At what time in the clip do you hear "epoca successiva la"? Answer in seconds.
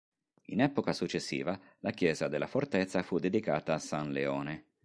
0.61-1.91